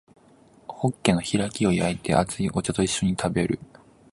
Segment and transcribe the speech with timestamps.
[0.67, 3.59] ホッケの開きを焼いて熱いお茶と一緒に食べる